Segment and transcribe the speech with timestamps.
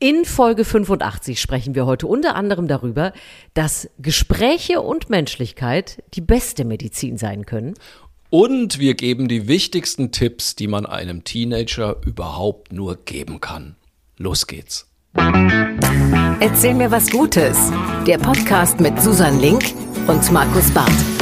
[0.00, 3.12] In Folge 85 sprechen wir heute unter anderem darüber,
[3.54, 7.74] dass Gespräche und Menschlichkeit die beste Medizin sein können.
[8.30, 13.74] Und wir geben die wichtigsten Tipps, die man einem Teenager überhaupt nur geben kann.
[14.18, 14.86] Los geht's.
[16.38, 17.72] Erzähl mir was Gutes.
[18.06, 19.64] Der Podcast mit Susan Link
[20.06, 21.17] und Markus Barth.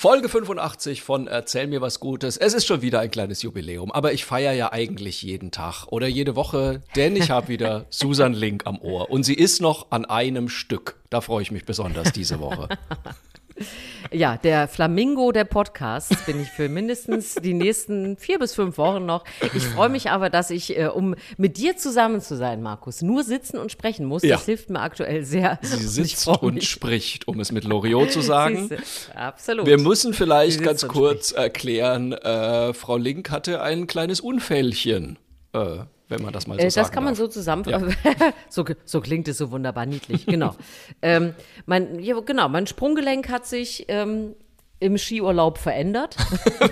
[0.00, 2.36] Folge 85 von Erzähl mir was Gutes.
[2.36, 6.06] Es ist schon wieder ein kleines Jubiläum, aber ich feiere ja eigentlich jeden Tag oder
[6.06, 10.04] jede Woche, denn ich habe wieder Susan Link am Ohr und sie ist noch an
[10.04, 10.94] einem Stück.
[11.10, 12.68] Da freue ich mich besonders diese Woche.
[14.10, 19.04] Ja, der Flamingo der Podcasts bin ich für mindestens die nächsten vier bis fünf Wochen
[19.04, 19.24] noch.
[19.54, 23.22] Ich freue mich aber, dass ich, äh, um mit dir zusammen zu sein, Markus, nur
[23.22, 24.22] sitzen und sprechen muss.
[24.22, 24.36] Ja.
[24.36, 25.58] Das hilft mir aktuell sehr.
[25.62, 26.70] Sie Und sitzt und mich.
[26.70, 28.68] spricht, um es mit Loriot zu sagen.
[28.68, 28.78] Siehste,
[29.14, 29.66] Absolut.
[29.66, 35.18] Wir müssen vielleicht ganz und kurz erklären, äh, Frau Link hatte ein kleines Unfällchen,
[35.52, 37.18] äh, wenn man das mal so Äh, das kann man darf.
[37.18, 37.94] so zusammenfassen.
[38.48, 40.54] so, so klingt es so wunderbar niedlich, genau.
[41.02, 41.34] ähm,
[41.66, 44.34] mein, ja, genau, mein Sprunggelenk hat sich ähm,
[44.80, 46.16] im Skiurlaub verändert,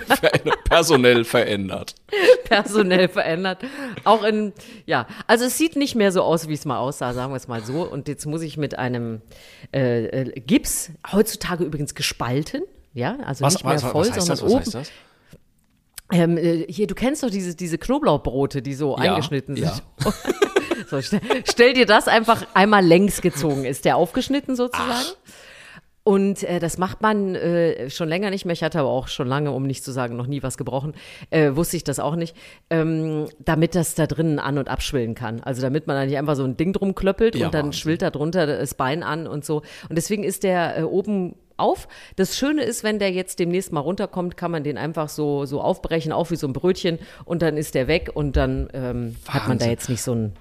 [0.63, 1.95] personell verändert.
[2.45, 3.63] personell verändert.
[4.05, 4.53] Auch in,
[4.85, 7.47] ja, also es sieht nicht mehr so aus, wie es mal aussah, sagen wir es
[7.47, 7.83] mal so.
[7.83, 9.21] Und jetzt muss ich mit einem
[9.73, 14.63] äh, äh, Gips, heutzutage übrigens gespalten, ja, also Was, nicht mehr was, voll, was sondern
[14.63, 14.75] das?
[14.75, 14.87] Oben.
[16.11, 19.71] Ähm, äh, hier, du kennst doch diese, diese Knoblauchbrote, die so Ja, eingeschnitten ja.
[19.73, 19.83] sind.
[20.89, 21.19] so, stell,
[21.49, 23.65] stell dir das einfach einmal längs gezogen.
[23.65, 25.05] Ist der aufgeschnitten sozusagen?
[26.03, 28.53] Und äh, das macht man äh, schon länger nicht mehr.
[28.53, 30.93] Ich hatte aber auch schon lange, um nicht zu sagen, noch nie was gebrochen.
[31.31, 32.33] Äh, wusste ich das auch nicht.
[32.69, 35.41] Ähm, damit das da drinnen an- und abschwillen kann.
[35.41, 37.79] Also damit man da nicht einfach so ein Ding drum klöppelt Ja, und dann Wahnsinn.
[37.81, 39.57] schwillt da drunter das Bein an und so.
[39.89, 41.87] Und deswegen ist der äh, oben auf.
[42.15, 45.61] Das Schöne ist, wenn der jetzt demnächst mal runterkommt, kann man den einfach so, so
[45.61, 49.47] aufbrechen, auch wie so ein Brötchen und dann ist der weg und dann ähm, hat
[49.47, 50.33] man da jetzt nicht so ein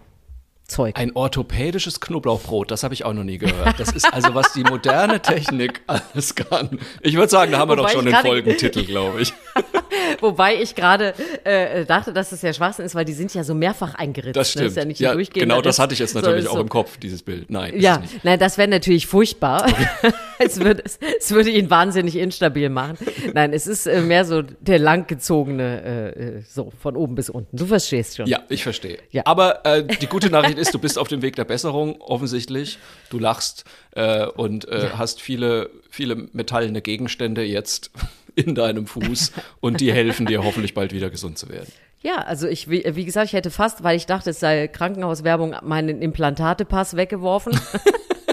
[0.69, 0.98] Zeug.
[0.98, 3.78] Ein orthopädisches Knoblauchbrot, das habe ich auch noch nie gehört.
[3.78, 6.81] Das ist also, was die moderne Technik alles kann.
[7.03, 9.32] Ich würde sagen, da haben wir Wobei doch schon den Folgentitel, glaube ich.
[10.21, 13.55] Wobei ich gerade äh, dachte, dass es ja Schwachsinn ist, weil die sind ja so
[13.55, 14.37] mehrfach eingeritzt.
[14.37, 14.62] Das ne?
[14.62, 14.69] stimmt.
[14.69, 15.78] ist ja nicht ja, genau das Riss.
[15.78, 16.61] hatte ich jetzt So, natürlich ist auch so.
[16.61, 17.50] im Kopf, dieses Bild.
[17.50, 19.67] Nein, Ja, nein, das wäre natürlich furchtbar.
[20.39, 22.97] es, würde, es, würde ihn wahnsinnig instabil machen.
[23.33, 25.83] Nein, es ist äh, mehr so der langgezogene,
[26.17, 27.56] äh, äh, so von oben bis unten.
[27.56, 28.27] Du verstehst schon.
[28.27, 28.99] Ja, ich verstehe.
[29.11, 29.23] Ja.
[29.27, 32.78] Aber äh, die gute Nachricht ist, du bist auf dem Weg der Besserung, offensichtlich.
[33.11, 37.91] Du lachst äh, und äh, hast viele, viele metallene Gegenstände jetzt
[38.37, 41.73] in deinem Fuß und die helfen dir hoffentlich bald wieder gesund zu werden.
[42.03, 45.57] Ja, also ich, wie, wie gesagt, ich hätte fast, weil ich dachte, es sei Krankenhauswerbung,
[45.63, 47.59] meinen Implantatepass weggeworfen.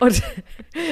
[0.00, 0.22] Und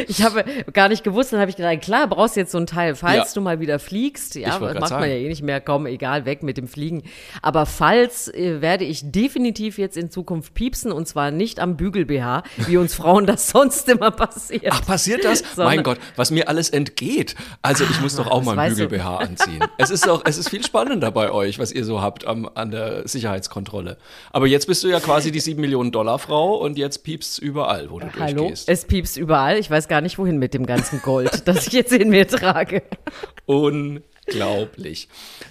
[0.09, 2.95] ich habe gar nicht gewusst, dann habe ich gedacht, klar, brauchst jetzt so ein Teil,
[2.95, 3.34] falls Ja.
[3.34, 5.05] du mal wieder fliegst, ja, macht man sagen.
[5.05, 7.03] ja eh nicht mehr, komm, egal, weg mit dem Fliegen.
[7.43, 12.43] Aber falls äh, werde ich definitiv jetzt in Zukunft piepsen und zwar nicht am Bügel-BH,
[12.67, 14.67] wie uns Frauen das sonst immer passiert.
[14.71, 15.41] Ach, passiert das?
[15.41, 17.34] Sondern- mein Gott, was mir alles entgeht.
[17.62, 18.75] Also ich muss doch auch mal du.
[18.75, 19.61] Bügel-BH anziehen.
[19.79, 22.71] Es ist doch, es ist viel spannender bei euch, was ihr so habt am, an
[22.71, 23.97] der Sicherheitskontrolle.
[24.31, 27.91] Aber jetzt bist du ja quasi die 7 Millionen Dollar Frau und jetzt piepst überall,
[27.91, 28.69] wo du Hallo, durchgehst.
[28.69, 29.59] es piepst überall.
[29.59, 32.83] Ich weiß gar nicht, wohin mit dem ganzen Gold, das ich jetzt in mir trage.
[33.47, 35.09] Unglaublich.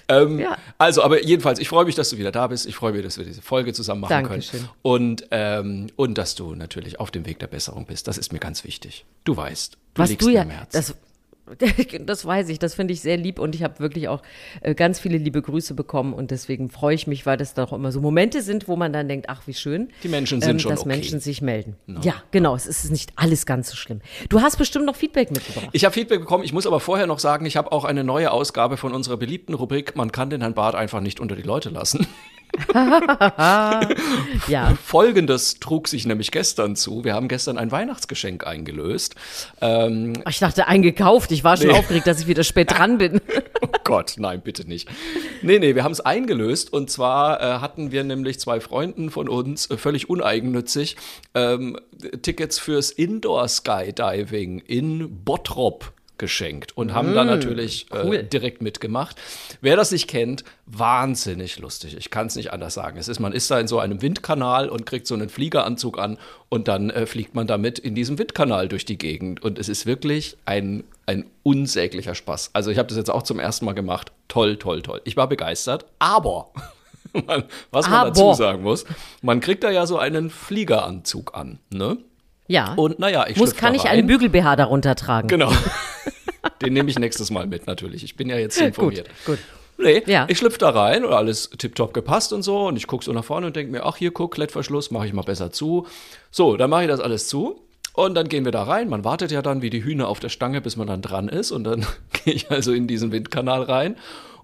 [0.07, 0.57] Ähm, Ja.
[0.77, 2.65] Also, aber jedenfalls, ich freue mich, dass du wieder da bist.
[2.65, 4.61] Ich freue mich, dass wir diese Folge zusammen machen Dankeschön.
[4.61, 4.69] können.
[4.81, 8.07] Und, ähm, und dass du natürlich auf dem Weg der Besserung bist.
[8.07, 9.05] Das ist mir ganz wichtig.
[9.23, 10.69] Du weißt, du Was liegst du mir ja, am Herzen.
[10.71, 10.95] das,
[12.05, 14.21] das weiß ich, das finde ich sehr lieb und ich habe wirklich auch
[14.61, 17.91] äh, ganz viele liebe Grüße bekommen und deswegen freue ich mich, weil das doch immer
[17.91, 20.71] so Momente sind, wo man dann denkt, ach wie schön, ähm, Die Menschen sind schon
[20.71, 20.89] dass okay.
[20.89, 21.75] Menschen sich melden.
[22.01, 24.01] Ja, genau, es ist nicht alles ganz so schlimm.
[24.29, 25.69] Du hast bestimmt noch Feedback mitgebracht.
[25.71, 26.43] Ich habe Feedback bekommen.
[26.43, 29.53] Ich muss aber vorher noch sagen, ich habe auch eine neue Ausgabe von unserer beliebten
[29.53, 32.07] Rubrik Man kann den Herrn Barth einfach nicht unter die Leute lassen.
[34.47, 37.03] Ja, Folgendes trug sich nämlich gestern zu.
[37.03, 39.15] Wir haben gestern ein Weihnachtsgeschenk eingelöst.
[39.61, 41.31] Ähm, ich dachte eingekauft.
[41.31, 41.73] Ich war schon Nee.
[41.73, 43.21] aufgeregt, dass ich wieder spät dran bin.
[43.61, 44.89] oh Gott, nein, bitte nicht.
[45.41, 46.71] Nee, nee, wir haben es eingelöst.
[46.73, 50.95] Und zwar äh, hatten wir nämlich zwei Freunden von uns, äh, völlig uneigennützig,
[51.35, 51.77] ähm,
[52.21, 58.23] Tickets fürs Indoor Skydiving in Bottrop geschenkt und haben dann natürlich äh, cool.
[58.23, 59.15] direkt mitgemacht.
[59.61, 61.97] Wer das nicht kennt, wahnsinnig lustig.
[61.97, 62.97] Ich kann es nicht anders sagen.
[62.99, 66.17] Es ist, man ist da in so einem Windkanal und kriegt so einen Fliegeranzug an
[66.49, 69.41] und dann äh, fliegt man damit in diesem Windkanal durch die Gegend.
[69.41, 72.51] Und es ist wirklich ein, ein unsäglicher Spaß.
[72.53, 74.11] Also ich habe das jetzt auch zum ersten Mal gemacht.
[74.27, 75.01] Toll, toll, toll.
[75.05, 76.51] Ich war begeistert, aber
[77.13, 78.09] man- was man Aber.
[78.11, 78.85] dazu sagen muss,
[79.21, 81.97] man kriegt da ja so einen Fliegeranzug an, ne?
[82.47, 82.73] Ja.
[82.73, 85.27] Und naja, ich Muss, kann ich einen Bügel-BH darunter tragen?
[85.27, 85.51] Genau.
[86.61, 88.03] Den nehme ich nächstes Mal mit, natürlich.
[88.03, 89.09] Ich bin ja jetzt informiert.
[89.25, 89.39] gut.
[89.77, 90.25] Nee, Ja.
[90.27, 92.67] ich schlüpfe da rein und alles tipptopp gepasst und so.
[92.67, 95.13] Und ich gucke so nach vorne und denke mir, ach hier, guck, Klettverschluss, mache ich
[95.13, 95.87] mal besser zu.
[96.31, 97.61] So, dann mache ich das alles zu.
[97.93, 98.89] Und dann gehen wir da rein.
[98.89, 101.51] Man wartet ja dann wie die Hühner auf der Stange, bis man dann dran ist.
[101.51, 101.85] Und dann
[102.25, 103.95] gehe ich also in diesen Windkanal rein.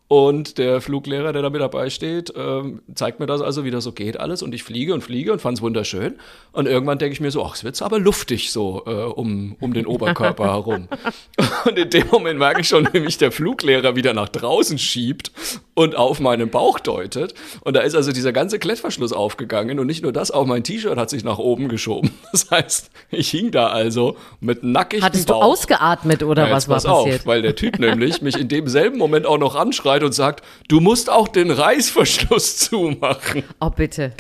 [0.07, 3.84] Und der Fluglehrer, der da mit dabei steht, ähm, zeigt mir das also, wie das
[3.84, 4.44] so geht alles.
[4.44, 6.16] Und ich fliege und fliege und fand es wunderschön.
[6.52, 9.74] Und irgendwann denke ich mir so, ach, es wird aber luftig so äh, um, um
[9.74, 10.88] den Oberkörper herum.
[11.66, 15.31] Und in dem Moment merke ich schon, wie mich der Fluglehrer wieder nach draußen schiebt
[15.74, 17.34] und auf meinen Bauch deutet.
[17.62, 19.80] Und da ist also dieser ganze Klettverschluss aufgegangen.
[19.80, 22.12] Und nicht nur das, auch mein T-Shirt hat sich nach oben geschoben.
[22.31, 25.44] Das heißt, ich hing da also mit nackigem Hattest du Bauch.
[25.44, 27.22] ausgeatmet oder Ja, was war pass passiert?
[27.22, 30.80] Auf, weil der Typ nämlich mich in demselben Moment auch noch anschreit und sagt, du
[30.80, 33.44] musst auch den Reißverschluss zumachen.
[33.59, 34.13] Oh, bitte.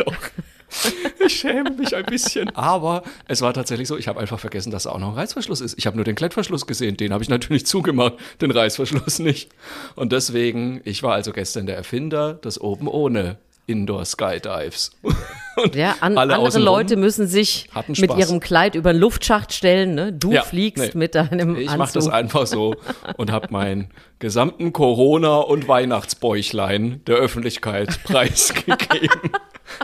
[1.25, 2.55] Ich schäme mich ein bisschen.
[2.55, 5.61] Aber es war tatsächlich so, ich habe einfach vergessen, dass da auch noch ein Reißverschluss
[5.61, 5.77] ist.
[5.77, 9.49] Ich habe nur den Klettverschluss gesehen, den habe ich natürlich zugemacht, den Reißverschluss nicht.
[9.95, 13.37] Und deswegen, ich war also gestern der Erfinder des Oben ohne
[13.67, 14.91] Indoor Skydives.
[15.55, 19.95] Und Ja, an, alle andere Leute müssen sich mit ihrem Kleid über den Luftschacht stellen.
[19.95, 20.11] Ne?
[20.11, 20.99] Du Ja, fliegst nee.
[20.99, 22.75] mit deinem Ich mache das einfach so
[23.17, 23.89] und habe meinen
[24.19, 29.31] gesamten Corona- und Weihnachtsbäuchlein der Öffentlichkeit preisgegeben.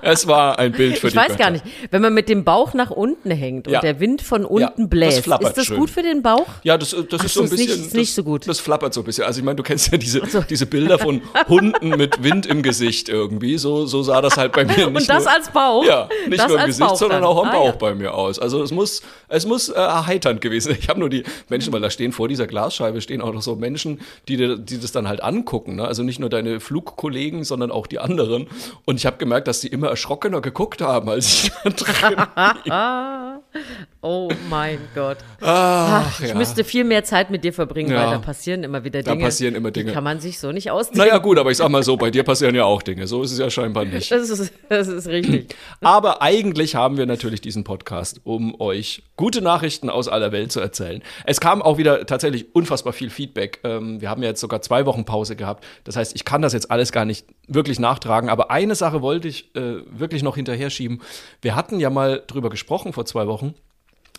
[0.02, 1.40] Es war ein Bild für ich die weiß Götter.
[1.40, 3.80] gar nicht, wenn man mit dem Bauch nach unten hängt und Ja.
[3.82, 5.78] der Wind von unten das bläst, flappert ist das schön.
[5.80, 6.48] gut für den Bauch?
[6.64, 7.86] Ja, das, das Ach ist so, so ein nicht- bisschen.
[7.88, 8.48] ist nicht das, so gut.
[8.48, 9.24] Das flappert so ein bisschen.
[9.26, 13.10] Also ich meine, du kennst ja diese, diese Bilder von Hunden mit Wind im Gesicht
[13.10, 13.58] irgendwie.
[13.58, 15.86] So, so sah das halt bei mir nicht Und das nur, als Bauch?
[15.86, 17.30] Ja, nicht Das nur im Gesicht, Bauch sondern dann.
[17.30, 17.72] auch am Ah, Bauch ja.
[17.74, 18.40] bei mir aus.
[18.40, 20.78] Also es muss, es muss äh, erheiternd gewesen sein.
[20.82, 23.56] Ich habe nur die Menschen, weil da stehen vor dieser Glasscheibe stehen auch noch so
[23.56, 25.76] Menschen, die, die das dann halt angucken.
[25.76, 25.86] Ne?
[25.88, 28.48] Also nicht nur deine Flugkollegen, sondern auch die anderen.
[28.86, 31.70] Und ich habe gemerkt, dass die immer erschrockener geguckt haben, als ich da
[32.70, 33.42] drin
[34.04, 35.18] Oh mein Gott.
[35.42, 36.36] Ach, Ich ja.
[36.36, 38.04] müsste viel mehr Zeit mit dir verbringen, Ja.
[38.06, 39.26] weil da passieren immer wieder Da Dinge.
[39.26, 39.88] passieren immer Dinge.
[39.90, 41.00] Die kann man sich so nicht ausdenken.
[41.00, 43.06] Naja, gut, aber ich sag mal so, bei dir passieren ja auch Dinge.
[43.08, 44.10] So ist es ja scheinbar nicht.
[44.12, 45.56] Das ist, das ist richtig.
[45.82, 50.60] Aber eigentlich haben wir natürlich diesen Podcast, um euch gute Nachrichten aus aller Welt zu
[50.60, 51.04] erzählen.
[51.26, 53.60] Es kam auch wieder tatsächlich unfassbar viel Feedback.
[53.64, 55.64] Ähm, wir haben ja jetzt sogar zwei Wochen Pause gehabt.
[55.84, 58.30] Das heißt, ich kann das jetzt alles gar nicht wirklich nachtragen.
[58.30, 61.02] Aber eine Sache wollte ich äh, wirklich noch hinterher schieben.
[61.42, 63.56] Wir hatten ja mal drüber gesprochen vor zwei Wochen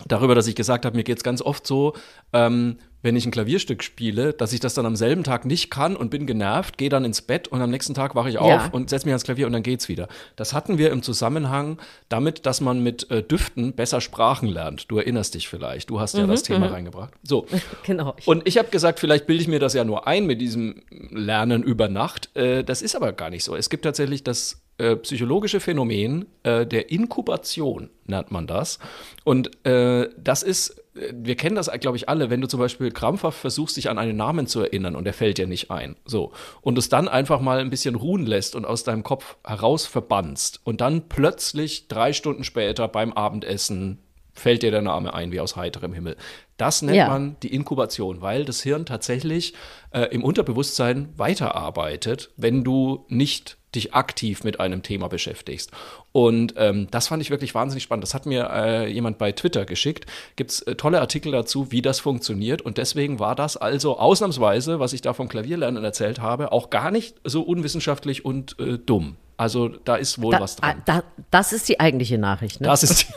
[0.07, 1.93] darüber, dass ich gesagt habe, mir geht's ganz oft so,
[2.33, 5.97] ähm, wenn ich ein Klavierstück spiele, dass ich das dann am selben Tag nicht kann
[5.97, 8.69] und bin genervt, gehe dann ins Bett und am nächsten Tag wache ich auf Ja.
[8.71, 10.07] und setze mich ans Klavier und dann geht's wieder.
[10.37, 14.89] Das hatten wir im Zusammenhang damit, dass man mit äh, Düften besser Sprachen lernt.
[14.89, 15.89] Du erinnerst dich vielleicht.
[15.89, 17.13] Du hast ja das Thema reingebracht.
[17.23, 17.45] So.
[17.85, 18.15] Genau.
[18.25, 21.61] Und ich habe gesagt, vielleicht bilde ich mir das ja nur ein mit diesem Lernen
[21.61, 22.33] über Nacht.
[22.37, 23.55] Äh, das ist aber gar nicht so.
[23.57, 28.79] Es gibt tatsächlich das äh, psychologische Phänomen äh, der Inkubation, nennt man das.
[29.23, 32.91] Und äh, das ist, äh, wir kennen das, glaube ich, alle, wenn du zum Beispiel
[32.91, 35.95] krampfhaft versuchst, dich an einen Namen zu erinnern und der fällt dir nicht ein.
[36.05, 36.31] So.
[36.61, 40.59] Und es dann einfach mal ein bisschen ruhen lässt und aus deinem Kopf heraus verbannst.
[40.63, 43.99] Und dann plötzlich drei Stunden später beim Abendessen
[44.35, 46.17] fällt dir der Name ein, wie aus heiterem Himmel.
[46.57, 47.07] Das nennt Ja.
[47.07, 49.53] man die Inkubation, weil das Hirn tatsächlich
[49.91, 55.71] äh, im Unterbewusstsein weiterarbeitet, wenn du nicht dich aktiv mit einem Thema beschäftigst.
[56.11, 58.03] Und ähm, das fand ich wirklich wahnsinnig spannend.
[58.03, 60.05] Das hat mir äh, jemand bei Twitter geschickt.
[60.35, 62.61] Gibt es äh, tolle Artikel dazu, wie das funktioniert.
[62.61, 66.91] Und deswegen war das also ausnahmsweise, was ich da vom Klavierlernen erzählt habe, auch gar
[66.91, 69.17] nicht so unwissenschaftlich und äh, dumm.
[69.37, 70.81] Also da ist wohl Da, was dran.
[70.85, 72.61] da, das ist die eigentliche Nachricht.
[72.61, 72.67] Ne?
[72.67, 73.07] Das ist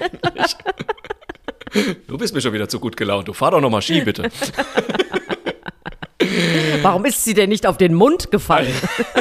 [0.00, 0.56] eigentlich.
[2.06, 3.26] Du bist mir schon wieder zu gut gelaunt.
[3.26, 4.30] Du fahr doch noch mal Ski, bitte.
[6.82, 8.72] Warum ist sie denn nicht auf den Mund gefallen?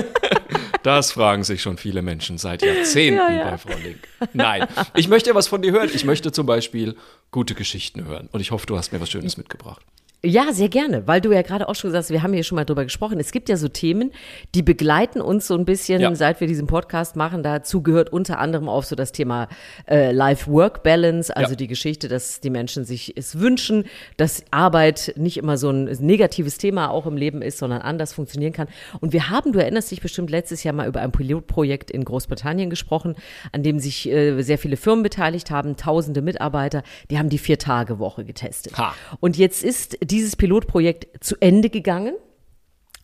[0.83, 3.51] Das fragen sich schon viele Menschen seit Jahrzehnten Ja, ja.
[3.51, 4.07] bei Frau Link.
[4.33, 5.89] Nein, ich möchte was von dir hören.
[5.93, 6.95] Ich möchte zum Beispiel
[7.31, 8.29] gute Geschichten hören.
[8.31, 9.81] Und ich hoffe, du hast mir was Schönes mitgebracht.
[10.25, 12.55] Ja, sehr gerne, weil du ja gerade auch schon gesagt hast, wir haben hier schon
[12.55, 13.19] mal drüber gesprochen.
[13.19, 14.11] Es gibt ja so Themen,
[14.55, 16.15] die begleiten uns so ein bisschen, Ja.
[16.15, 17.43] seit wir diesen Podcast machen.
[17.43, 19.49] Dazu gehört unter anderem auch so das Thema
[19.85, 21.55] äh, Life-Work-Balance, also Ja.
[21.57, 23.83] die Geschichte, dass die Menschen sich es wünschen,
[24.15, 28.53] dass Arbeit nicht immer so ein negatives Thema auch im Leben ist, sondern anders funktionieren
[28.53, 28.69] kann.
[29.01, 32.69] Und wir haben, du erinnerst dich bestimmt letztes Jahr mal über ein Pilotprojekt in Großbritannien
[32.69, 33.15] gesprochen,
[33.51, 38.23] an dem sich äh, sehr viele Firmen beteiligt haben, tausende Mitarbeiter, die haben die Vier-Tage-Woche
[38.23, 38.77] getestet.
[38.77, 38.95] Ha.
[39.19, 42.15] Und jetzt ist dieses Pilotprojekt zu Ende gegangen.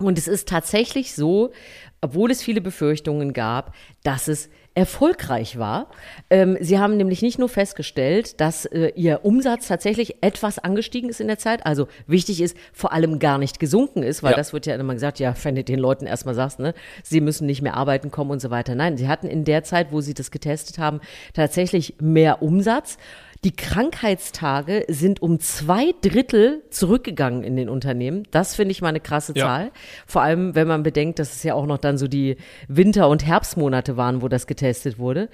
[0.02, 1.52] Und es ist tatsächlich so,
[2.00, 5.88] obwohl es viele Befürchtungen gab, dass es erfolgreich war.
[6.30, 11.20] Ähm, sie haben nämlich nicht nur festgestellt, dass äh, ihr Umsatz tatsächlich etwas angestiegen ist
[11.20, 11.66] in der Zeit.
[11.66, 14.38] Also wichtig ist, vor allem gar nicht gesunken ist, weil Ja.
[14.38, 16.74] das wird ja immer gesagt, ja, wenn du den Leuten erstmal sagst, ne,
[17.04, 18.76] sie müssen nicht mehr arbeiten kommen und so weiter.
[18.76, 21.02] Nein, sie hatten in der Zeit, wo sie das getestet haben,
[21.34, 22.98] tatsächlich mehr Umsatz.
[23.46, 28.24] Die Krankheitstage sind um zwei Drittel zurückgegangen in den Unternehmen.
[28.32, 29.46] Das finde ich mal eine krasse Ja.
[29.46, 29.72] Zahl.
[30.06, 32.36] Vor allem, wenn man bedenkt, dass es ja auch noch dann so die
[32.68, 35.30] Winter- und Herbstmonate waren, wo das getestet wurde.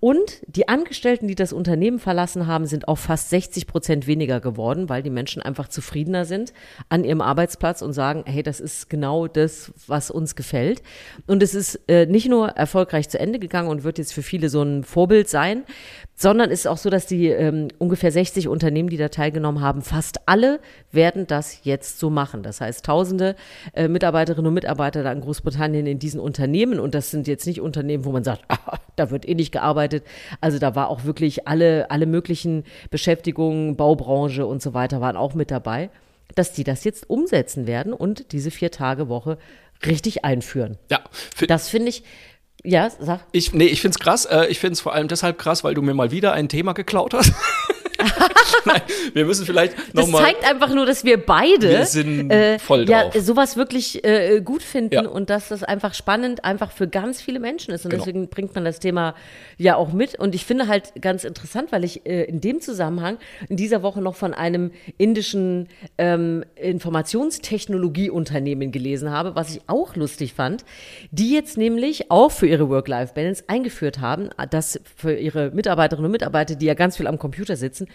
[0.00, 4.88] Und die Angestellten, die das Unternehmen verlassen haben, sind auf fast 60 Prozent weniger geworden,
[4.88, 6.54] weil die Menschen einfach zufriedener sind
[6.88, 10.82] an ihrem Arbeitsplatz und sagen, hey, das ist genau das, was uns gefällt.
[11.26, 14.48] Und es ist äh, nicht nur erfolgreich zu Ende gegangen und wird jetzt für viele
[14.48, 15.64] so ein Vorbild sein,
[16.20, 19.80] sondern es ist auch so, dass die ähm, ungefähr 60 Unternehmen, die da teilgenommen haben,
[19.80, 20.60] fast alle
[20.92, 22.42] werden das jetzt so machen.
[22.42, 23.36] Das heißt, tausende
[23.72, 27.62] äh, Mitarbeiterinnen und Mitarbeiter da in Großbritannien in diesen Unternehmen und das sind jetzt nicht
[27.62, 30.04] Unternehmen, wo man sagt, ah, da wird eh nicht gearbeitet.
[30.42, 35.32] Also da war auch wirklich alle, alle möglichen Beschäftigungen, Baubranche und so weiter waren auch
[35.32, 35.88] mit dabei,
[36.34, 39.38] dass die das jetzt umsetzen werden und diese vier Tage Woche
[39.86, 40.76] richtig einführen.
[40.90, 41.00] Ja,
[41.46, 42.04] Das finde ich,
[42.64, 43.20] ja, sag.
[43.32, 44.24] ich, nee, ich finde es krass.
[44.24, 46.72] Äh, ich finde es vor allem deshalb krass, weil du mir mal wieder ein Thema
[46.72, 47.32] geklaut hast.
[48.64, 48.80] Nein,
[49.14, 50.24] wir müssen vielleicht Das nochmal.
[50.24, 53.14] zeigt einfach nur, dass wir beide Wir sind äh, voll ja, drauf.
[53.22, 55.08] sowas wirklich äh, gut finden Ja.
[55.08, 57.84] und dass das einfach spannend einfach für ganz viele Menschen ist.
[57.84, 58.04] Und Genau.
[58.04, 59.14] deswegen bringt man das Thema
[59.56, 60.18] ja auch mit.
[60.18, 64.00] Und ich finde halt ganz interessant, weil ich äh, in dem Zusammenhang in dieser Woche
[64.00, 70.64] noch von einem indischen ähm, Informationstechnologieunternehmen gelesen habe, was ich auch lustig fand,
[71.10, 76.54] die jetzt nämlich auch für ihre Work-Life-Balance eingeführt haben, dass für ihre Mitarbeiterinnen und Mitarbeiter,
[76.54, 77.88] die ja ganz viel am Computer sitzen,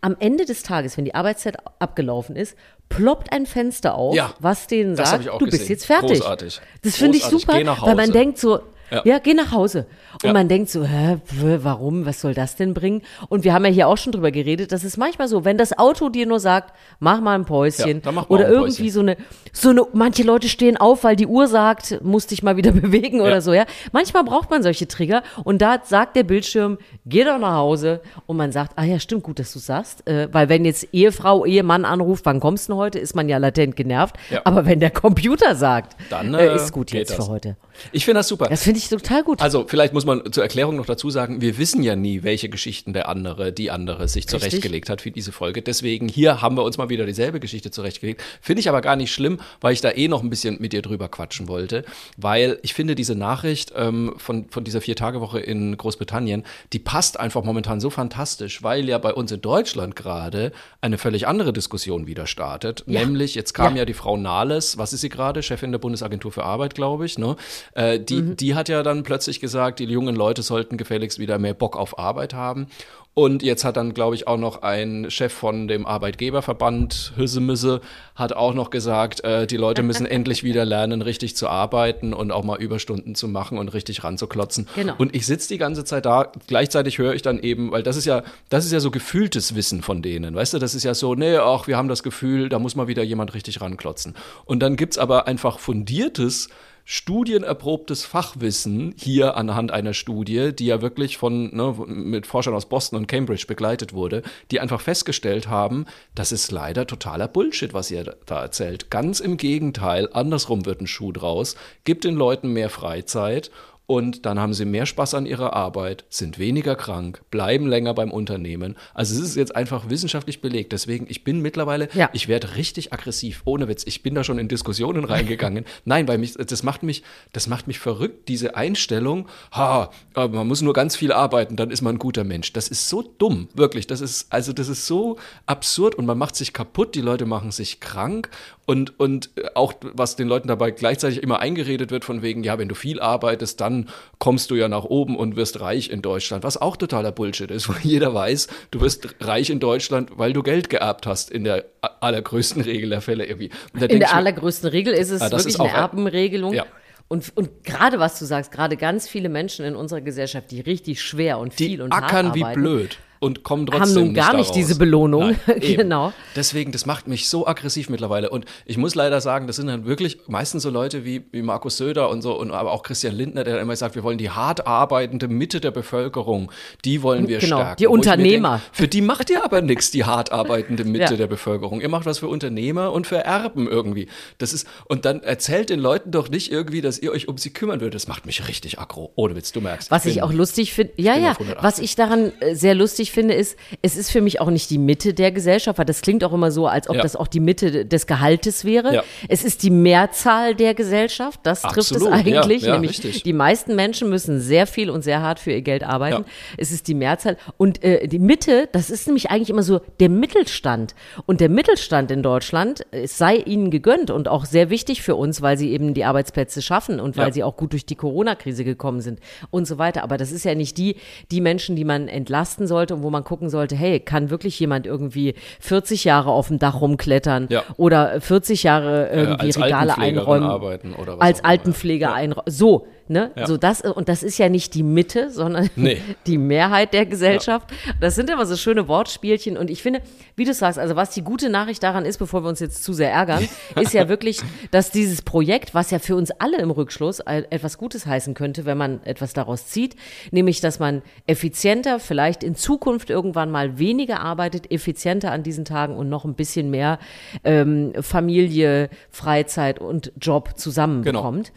[0.00, 2.56] am Ende des Tages, wenn die Arbeitszeit abgelaufen ist,
[2.88, 5.68] ploppt ein Fenster auf, Ja, was denen sagt, du bist gesehen.
[5.68, 6.18] jetzt fertig.
[6.20, 6.60] Großartig.
[6.82, 9.02] Das finde ich super, weil man denkt so, Ja.
[9.04, 9.18] ja.
[9.18, 9.86] geh nach Hause.
[10.14, 10.32] Und Ja.
[10.32, 11.18] man denkt so, hä,
[11.62, 13.02] warum, was soll das denn bringen?
[13.28, 15.78] Und wir haben ja hier auch schon drüber geredet, das ist manchmal so, wenn das
[15.78, 18.90] Auto dir nur sagt, mach mal ein Päuschen Ja, oder ein irgendwie Päuschen.
[18.92, 19.16] so eine,
[19.52, 23.20] so eine, manche Leute stehen auf, weil die Uhr sagt, musst dich mal wieder bewegen
[23.20, 23.64] oder so, ja.
[23.92, 28.36] Manchmal braucht man solche Trigger und da sagt der Bildschirm, geh doch nach Hause und
[28.36, 31.84] man sagt, ah ja, stimmt, gut, dass du sagst, äh, weil wenn jetzt Ehefrau, Ehemann
[31.84, 35.54] anruft, wann kommst du denn heute, ist man ja latent genervt, aber wenn der Computer
[35.54, 37.26] sagt, Dann, äh, äh, ist gut geht jetzt das.
[37.26, 37.56] für heute.
[37.92, 38.46] Ich finde das super.
[38.46, 39.40] Das finde ich total gut.
[39.40, 42.92] Also vielleicht muss man zur Erklärung noch dazu sagen, wir wissen ja nie, welche Geschichten
[42.92, 45.62] der andere, die andere sich zurechtgelegt hat für diese Folge.
[45.62, 48.22] Deswegen hier haben wir uns mal wieder dieselbe Geschichte zurechtgelegt.
[48.40, 50.82] Finde ich aber gar nicht schlimm, weil ich da eh noch ein bisschen mit dir
[50.82, 51.84] drüber quatschen wollte.
[52.16, 57.42] Weil ich finde diese Nachricht ähm, von, von dieser Vier-Tage-Woche in Großbritannien, die passt einfach
[57.44, 62.26] momentan so fantastisch, weil ja bei uns in Deutschland gerade eine völlig andere Diskussion wieder
[62.26, 62.84] startet.
[62.86, 63.00] Ja.
[63.00, 63.80] Nämlich, jetzt kam Ja.
[63.80, 65.42] ja die Frau Nahles, was ist sie gerade?
[65.42, 67.18] Chefin der Bundesagentur für Arbeit, glaube ich.
[67.18, 67.36] Ne?
[67.74, 68.36] Äh, die, Mhm.
[68.36, 71.98] die hat ja dann plötzlich gesagt, die jungen Leute sollten gefälligst wieder mehr Bock auf
[71.98, 72.66] Arbeit haben.
[73.12, 77.80] Und jetzt hat dann, glaube ich, auch noch ein Chef von dem Arbeitgeberverband, Hüssemüsse,
[78.14, 82.30] hat auch noch gesagt, äh, die Leute müssen endlich wieder lernen, richtig zu arbeiten und
[82.30, 84.68] auch mal Überstunden zu machen und richtig ranzuklotzen.
[84.76, 84.94] Genau.
[84.98, 88.04] Und ich sitze die ganze Zeit da, gleichzeitig höre ich dann eben, weil das ist
[88.04, 91.14] ja, das ist ja so gefühltes Wissen von denen, weißt du, das ist ja so,
[91.16, 94.14] nee, ach, wir haben das Gefühl, da muss mal wieder jemand richtig ranklotzen.
[94.44, 96.48] Und dann gibt's aber einfach fundiertes,
[96.92, 102.98] studienerprobtes Fachwissen hier anhand einer Studie, die ja wirklich von ne, mit Forschern aus Boston
[102.98, 108.16] und Cambridge begleitet wurde, die einfach festgestellt haben, das ist leider totaler Bullshit, was ihr
[108.26, 108.90] da erzählt.
[108.90, 111.54] Ganz im Gegenteil, andersrum wird ein Schuh draus,
[111.84, 113.52] gibt den Leuten mehr Freizeit
[113.90, 118.12] und dann haben sie mehr Spaß an ihrer Arbeit, sind weniger krank, bleiben länger beim
[118.12, 118.76] Unternehmen.
[118.94, 120.70] Also es ist jetzt einfach wissenschaftlich belegt.
[120.70, 122.08] Deswegen, ich bin mittlerweile, Ja.
[122.12, 123.82] ich werde richtig aggressiv, ohne Witz.
[123.88, 125.64] Ich bin da schon in Diskussionen reingegangen.
[125.84, 130.46] Nein, weil mich, das macht mich, das macht mich verrückt, diese Einstellung, ha, äh, man
[130.46, 132.52] muss nur ganz viel arbeiten, dann ist man ein guter Mensch.
[132.52, 133.88] Das ist so dumm, wirklich.
[133.88, 135.16] Das ist, also das ist so
[135.46, 138.30] absurd und man macht sich kaputt, die Leute machen sich krank
[138.66, 142.56] und, und äh, auch, was den Leuten dabei gleichzeitig immer eingeredet wird, von wegen, ja,
[142.56, 143.79] wenn du viel arbeitest, dann
[144.18, 147.68] kommst du ja nach oben und wirst reich in Deutschland, was auch totaler Bullshit ist,
[147.70, 151.64] weil jeder weiß, du wirst reich in Deutschland, weil du Geld geerbt hast, in der
[152.00, 153.50] allergrößten Regel der Fälle irgendwie.
[153.74, 155.80] In der ich mir, allergrößten Regel ist es Ah, das wirklich ist eine auch ein-
[155.80, 156.52] Erbenregelung.
[156.54, 156.66] Ja.
[157.08, 161.02] Und, und gerade was du sagst, gerade ganz viele Menschen in unserer Gesellschaft, die richtig
[161.02, 164.14] schwer und die viel und hart ackern wie arbeiten, blöd und kommen trotzdem haben nun
[164.14, 165.36] gar nicht nicht diese Belohnung.
[165.46, 165.60] Nein.
[165.60, 166.12] Genau.
[166.34, 168.30] Deswegen, das macht mich so aggressiv mittlerweile.
[168.30, 171.76] Und ich muss leider sagen, das sind dann wirklich meistens so Leute wie, wie Markus
[171.76, 174.66] Söder und so, und aber auch Christian Lindner, der immer sagt, wir wollen die hart
[174.66, 176.50] arbeitende Mitte der Bevölkerung,
[176.84, 177.76] die wollen wir Genau, stärken.
[177.78, 178.50] die ich Unternehmer.
[178.52, 181.16] Denk, für die macht ihr aber nichts, die hart arbeitende Mitte Ja.
[181.16, 181.80] der Bevölkerung.
[181.82, 184.08] Ihr macht was für Unternehmer und für Erben irgendwie.
[184.38, 187.50] Das ist, und dann erzählt den Leuten doch nicht irgendwie, dass ihr euch um sie
[187.52, 187.94] kümmern würdet.
[187.96, 189.12] Das macht mich richtig aggro.
[189.14, 189.90] Ohne Witz, du merkst.
[189.90, 191.62] Was ich bin- auch lustig finde, ja, ja, auf 180.
[191.62, 194.70] was ich daran äh, sehr lustig wichtig finde, ist, es ist für mich auch nicht
[194.70, 197.02] die Mitte der Gesellschaft, weil das klingt auch immer so, als ob Ja.
[197.02, 198.94] das auch die Mitte des Gehaltes wäre.
[198.94, 199.04] Ja.
[199.28, 202.62] Es ist die Mehrzahl der Gesellschaft, das trifft es Absolut, eigentlich.
[202.62, 203.22] ja, nämlich richtig.
[203.22, 206.24] die meisten Menschen müssen sehr viel und sehr hart für ihr Geld arbeiten.
[206.56, 207.36] Es ist die Mehrzahl.
[207.56, 210.94] Und äh, die Mitte, das ist nämlich eigentlich immer so der Mittelstand.
[211.26, 215.42] Und der Mittelstand in Deutschland, es sei ihnen gegönnt und auch sehr wichtig für uns,
[215.42, 219.00] weil sie eben die Arbeitsplätze schaffen und weil sie auch gut durch die Corona-Krise gekommen
[219.00, 220.02] sind und so weiter.
[220.02, 220.96] Aber das ist ja nicht die,
[221.30, 224.86] die Menschen, die man entlasten sollte und wo man gucken sollte, hey, kann wirklich jemand
[224.86, 227.62] irgendwie 40 Jahre auf dem Dach rumklettern Ja.
[227.76, 230.48] oder 40 Jahre irgendwie als Regale einräumen?
[230.48, 232.44] arbeiten oder was als Altenpfleger einräumen.
[232.46, 233.32] So, ne?
[233.36, 233.46] Ja.
[233.46, 236.00] So das, und das ist ja nicht die Mitte, sondern Nee.
[236.26, 237.68] die Mehrheit der Gesellschaft.
[238.00, 239.56] Das sind immer so schöne Wortspielchen.
[239.56, 240.00] Und ich finde,
[240.36, 242.92] wie du sagst, also was die gute Nachricht daran ist, bevor wir uns jetzt zu
[242.92, 243.46] sehr ärgern,
[243.80, 244.40] ist ja wirklich,
[244.70, 248.78] dass dieses Projekt, was ja für uns alle im Rückschluss etwas Gutes heißen könnte, wenn
[248.78, 249.96] man etwas daraus zieht,
[250.30, 255.96] nämlich, dass man effizienter, vielleicht in Zukunft irgendwann mal weniger arbeitet, effizienter an diesen Tagen
[255.96, 256.98] und noch ein bisschen mehr
[257.42, 261.52] ähm, Familie, Freizeit und Job zusammenbekommt.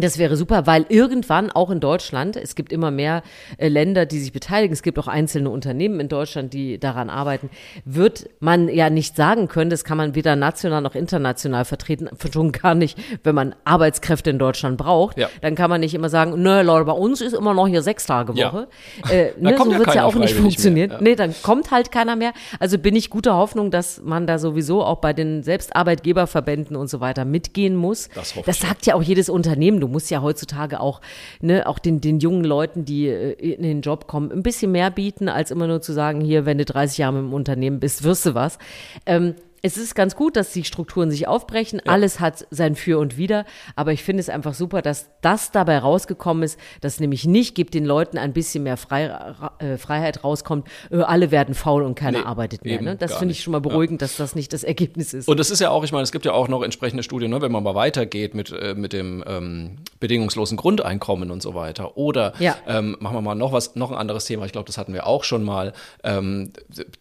[0.00, 3.22] Das wäre super, weil irgendwann auch in Deutschland, es gibt immer mehr
[3.56, 7.50] äh, Länder, die sich beteiligen, es gibt auch einzelne Unternehmen in Deutschland, die daran arbeiten,
[7.84, 12.52] wird man ja nicht sagen können, das kann man weder national noch international vertreten, schon
[12.52, 15.28] gar nicht, wenn man Arbeitskräfte in Deutschland braucht, Ja.
[15.40, 18.06] dann kann man nicht immer sagen, nö Leute, bei uns ist immer noch hier sechs
[18.06, 18.52] Tage Ja.
[18.52, 18.68] Woche.
[19.10, 20.88] Äh, ne, so ja wird's ja keiner auch nicht funktionieren.
[20.90, 21.02] mehr, ja.
[21.02, 22.32] Nee, dann kommt halt keiner mehr.
[22.60, 27.00] Also bin ich guter Hoffnung, dass man da sowieso auch bei den Selbstarbeitgeberverbänden und so
[27.00, 28.08] weiter mitgehen muss.
[28.14, 28.68] Das das ja.
[28.68, 29.80] sagt ja auch jedes Unternehmen.
[29.88, 31.00] Du musst ja heutzutage auch,
[31.40, 34.90] ne, auch den, den jungen Leuten, die äh, in den Job kommen, ein bisschen mehr
[34.90, 38.26] bieten, als immer nur zu sagen, hier, wenn du 30 Jahre im Unternehmen bist, wirst
[38.26, 38.58] du was.
[39.06, 41.80] Ähm, es ist ganz gut, dass die Strukturen sich aufbrechen.
[41.86, 43.44] Alles hat sein Für und Wider.
[43.76, 47.74] Aber ich finde es einfach super, dass das dabei rausgekommen ist, dass nämlich nicht, gibt
[47.74, 49.10] den Leuten ein bisschen mehr Frei,
[49.58, 52.80] äh, Freiheit rauskommt, äh, alle werden faul und keiner Nee, arbeitet mehr.
[52.80, 52.96] Ne?
[52.96, 55.28] Das finde ich schon mal beruhigend, dass das nicht das Ergebnis ist.
[55.28, 57.40] Und es ist ja auch, ich meine, es gibt ja auch noch entsprechende Studien, ne,
[57.42, 61.96] wenn man mal weitergeht mit, äh, mit dem ähm, bedingungslosen Grundeinkommen und so weiter.
[61.96, 62.56] Oder Ja.
[62.66, 64.46] ähm, machen wir mal noch was, noch ein anderes Thema.
[64.46, 65.72] Ich glaube, das hatten wir auch schon mal.
[66.04, 66.52] Ähm,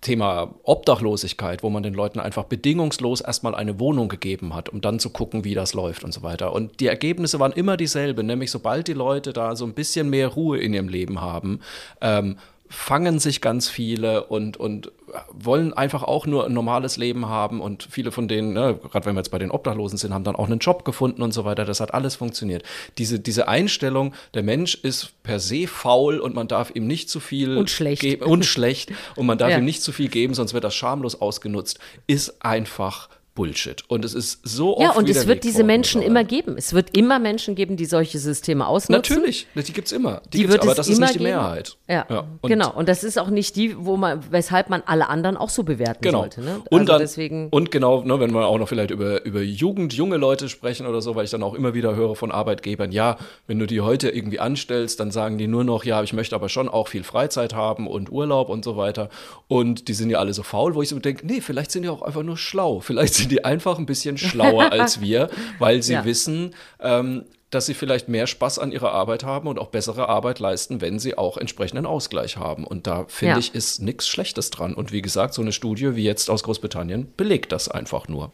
[0.01, 4.99] Thema Obdachlosigkeit, wo man den Leuten einfach bedingungslos erstmal eine Wohnung gegeben hat, um dann
[4.99, 6.53] zu gucken, wie das läuft und so weiter.
[6.53, 10.27] Und die Ergebnisse waren immer dieselben, nämlich sobald die Leute da so ein bisschen mehr
[10.27, 11.61] Ruhe in ihrem Leben haben,
[12.01, 12.37] ähm,
[12.69, 14.91] fangen sich ganz viele und, und
[15.31, 19.15] wollen einfach auch nur ein normales Leben haben und viele von denen, ne, gerade wenn
[19.15, 21.63] wir jetzt bei den Obdachlosen sind, haben dann auch einen Job gefunden und so weiter.
[21.65, 22.63] Das hat alles funktioniert.
[22.97, 27.19] Diese, diese Einstellung, der Mensch ist per se faul und man darf ihm nicht zu
[27.19, 28.01] viel Und schlecht.
[28.01, 29.57] geben und schlecht und man darf Ja.
[29.59, 33.83] ihm nicht zu viel geben, sonst wird das schamlos ausgenutzt, ist einfach Bullshit.
[33.87, 36.55] Und es ist so oft Ja, und es wird diese Menschen immer geben.
[36.57, 38.93] Es wird immer Menschen geben, die solche Systeme ausnutzen.
[38.93, 40.21] Natürlich, die gibt's immer.
[40.25, 41.29] Die, Die gibt's, wird aber es das ist immer nicht die geben.
[41.37, 41.77] Mehrheit.
[41.87, 42.73] Ja, und genau.
[42.73, 46.01] Und das ist auch nicht die, wo man, weshalb man alle anderen auch so bewerten
[46.01, 46.21] Genau.
[46.21, 46.41] sollte.
[46.41, 46.61] Ne?
[46.71, 47.49] Und also dann, deswegen.
[47.51, 50.99] und genau, ne, wenn wir auch noch vielleicht über, über Jugend, junge Leute sprechen oder
[51.01, 54.09] so, weil ich dann auch immer wieder höre von Arbeitgebern, ja, wenn du die heute
[54.09, 57.53] irgendwie anstellst, dann sagen die nur noch, ja, ich möchte aber schon auch viel Freizeit
[57.53, 59.09] haben und Urlaub und so weiter.
[59.47, 61.89] Und die sind ja alle so faul, wo ich so denke, nee, vielleicht sind die
[61.89, 62.79] auch einfach nur schlau.
[62.79, 66.05] Vielleicht sind die einfach ein bisschen schlauer als wir, weil sie Ja.
[66.05, 70.39] wissen, ähm, dass sie vielleicht mehr Spaß an ihrer Arbeit haben und auch bessere Arbeit
[70.39, 72.65] leisten, wenn sie auch entsprechenden Ausgleich haben.
[72.65, 73.39] Und da finde Ja.
[73.39, 74.73] ich, ist nichts Schlechtes dran.
[74.73, 78.31] Und wie gesagt, so eine Studie wie jetzt aus Großbritannien belegt das einfach nur.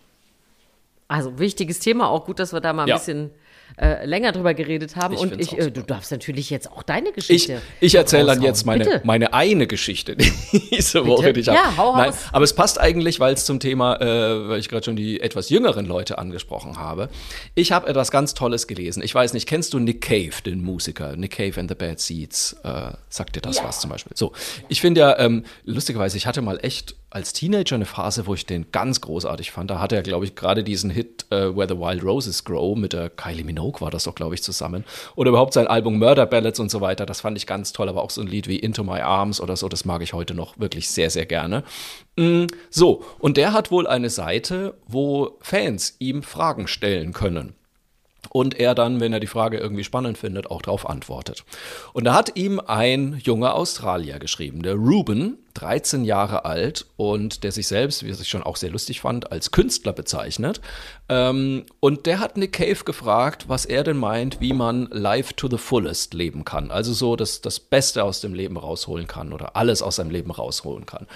[1.07, 2.95] Also wichtiges Thema, auch gut, dass wir da mal ein Ja.
[2.97, 3.29] bisschen
[3.77, 5.13] äh, länger drüber geredet haben.
[5.15, 7.61] Ich und ich, äh, du darfst natürlich jetzt auch deine Ich, Geschichte.
[7.79, 9.01] ich erzähle dann jetzt meine, Bitte.
[9.03, 11.57] meine eine Geschichte diese Woche, die ich habe.
[11.57, 12.17] Ja, hau Nein, raus.
[12.31, 15.49] aber es passt eigentlich, weil es zum Thema, äh, weil ich gerade schon die etwas
[15.49, 17.09] jüngeren Leute angesprochen habe.
[17.55, 19.01] Ich habe etwas ganz Tolles gelesen.
[19.03, 21.15] Ich weiß nicht, kennst du Nick Cave, den Musiker?
[21.15, 22.55] Nick Cave and the Bad Seeds.
[22.63, 24.15] Äh, sagt dir das was zum Beispiel?
[24.15, 24.33] So,
[24.69, 28.47] ich finde ja, ähm, lustigerweise, ich hatte mal echt als Teenager eine Phase, wo ich
[28.47, 29.69] den ganz großartig fand.
[29.69, 32.93] Da hatte er, glaube ich, gerade diesen Hit äh, Where the Wild Roses Grow mit
[32.93, 34.83] der Kylie Minogue war das doch, glaube ich, zusammen.
[35.15, 37.05] Oder überhaupt sein Album Murder Ballads und so weiter.
[37.05, 37.87] Das fand ich ganz toll.
[37.87, 40.33] Aber auch so ein Lied wie Into My Arms oder so, das mag ich heute
[40.33, 41.63] noch wirklich sehr, sehr gerne.
[42.15, 47.53] Mm, so, und der hat wohl eine Seite, wo Fans ihm Fragen stellen können
[48.29, 51.43] und er dann, wenn er die Frage irgendwie spannend findet, auch darauf antwortet.
[51.93, 57.51] Und da hat ihm ein junger Australier geschrieben, der Ruben, 13 Jahre alt und der
[57.51, 60.61] sich selbst, wie er sich schon auch sehr lustig fand, als Künstler bezeichnet.
[61.09, 65.47] Ähm, und der hat Nick Cave gefragt, was er denn meint, wie man life to
[65.47, 66.71] the fullest leben kann.
[66.71, 70.31] Also so das, das Beste aus dem Leben rausholen kann oder alles aus seinem Leben
[70.31, 71.07] rausholen kann.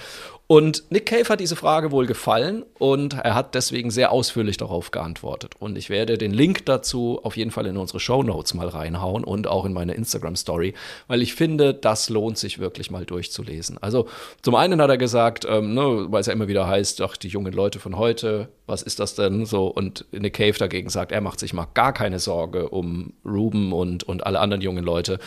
[0.50, 4.92] Und Nick Cave hat diese Frage wohl gefallen und er hat deswegen sehr ausführlich darauf
[4.92, 5.56] geantwortet.
[5.60, 9.26] Und ich werde den Link dazu auf jeden Fall in unsere Show Notes mal reinhauen
[9.26, 10.74] und auch in meine Instagram Story,
[11.10, 13.78] weil ich finde, das lohnt sich wirklich mal durchzulesen.
[13.80, 14.08] Also
[14.42, 17.28] zum einen hat er gesagt, ähm, ne, weil es ja immer wieder heißt, ach, die
[17.28, 19.68] jungen Leute von heute, was ist das denn so?
[19.68, 24.06] Und Nick Cave dagegen sagt, er macht sich mal gar keine Sorge um Ruben und,
[24.06, 25.20] und alle anderen jungen Leute.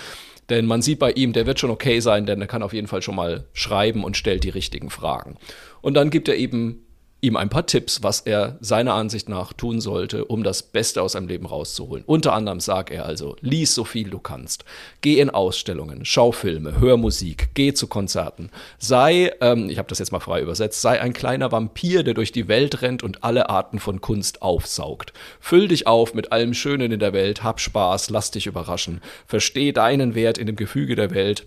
[0.50, 2.88] Denn man sieht bei ihm, der wird schon okay sein, denn er kann auf jeden
[2.88, 5.36] Fall schon mal schreiben und stellt die richtigen Fragen.
[5.80, 6.84] Und dann gibt er eben
[7.20, 11.12] ihm ein paar Tipps, was er seiner Ansicht nach tun sollte, um das Beste aus
[11.12, 12.04] seinem Leben rauszuholen.
[12.06, 14.64] Unter anderem sagt er also, lies so viel du kannst,
[15.00, 19.98] geh in Ausstellungen, schau Filme, hör Musik, geh zu Konzerten, sei, ähm, ich habe das
[19.98, 23.50] jetzt mal frei übersetzt, sei ein kleiner Vampir, der durch die Welt rennt und alle
[23.50, 25.12] Arten von Kunst aufsaugt.
[25.40, 29.72] Füll dich auf mit allem Schönen in der Welt, hab Spaß, lass dich überraschen, versteh
[29.72, 31.46] deinen Wert in dem Gefüge der Welt,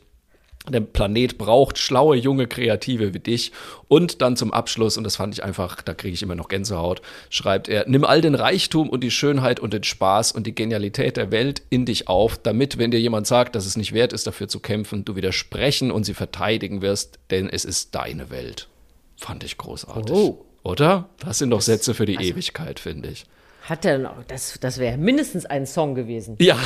[0.69, 3.51] der Planet braucht schlaue, junge Kreative wie dich.
[3.89, 7.01] Und dann zum Abschluss, und das fand ich einfach, da kriege ich immer noch Gänsehaut,
[7.29, 11.17] schreibt er, nimm all den Reichtum und die Schönheit und den Spaß und die Genialität
[11.17, 14.25] der Welt in dich auf, damit, wenn dir jemand sagt, dass es nicht wert ist,
[14.25, 18.69] dafür zu kämpfen, du widersprechen und sie verteidigen wirst, denn es ist deine Welt.
[19.17, 20.15] Fand ich großartig.
[20.15, 20.45] Oh.
[20.63, 21.09] Oder?
[21.19, 23.25] Das sind doch Sätze für die also, Ewigkeit, finde ich.
[23.63, 26.35] Hat er noch, das, das wäre mindestens ein Song gewesen.
[26.41, 26.57] Ja,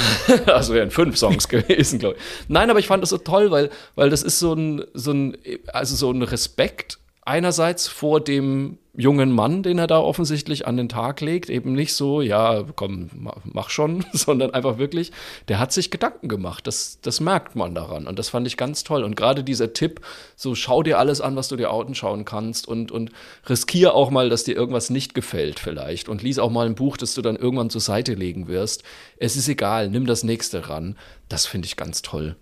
[0.47, 2.49] das wären fünf Songs gewesen, glaube ich.
[2.49, 5.37] Nein, aber ich fand das so toll, weil, weil das ist so ein, so ein,
[5.67, 10.89] also so ein Respekt einerseits vor dem jungen Mann, den er da offensichtlich an den
[10.89, 13.09] Tag legt, eben nicht so, ja, komm,
[13.43, 15.11] mach schon, sondern einfach wirklich,
[15.49, 16.65] der hat sich Gedanken gemacht.
[16.65, 18.07] Das, das merkt man daran.
[18.07, 19.03] Und das fand ich ganz toll.
[19.03, 20.01] Und gerade dieser Tipp,
[20.35, 23.11] so schau dir alles an, was du dir anschauen kannst und, und
[23.47, 26.09] riskier auch mal, dass dir irgendwas nicht gefällt vielleicht.
[26.09, 28.83] Und lies auch mal ein Buch, das du dann irgendwann zur Seite legen wirst.
[29.17, 30.97] Es ist egal, nimm das nächste ran.
[31.29, 32.35] Das finde ich ganz toll.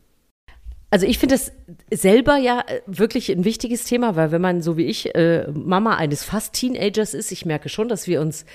[0.96, 1.52] Also ich finde das
[1.92, 5.98] selber ja äh, wirklich ein wichtiges Thema, weil wenn man so wie ich äh, Mama
[5.98, 8.46] eines fast Teenagers ist, ich merke schon, dass wir uns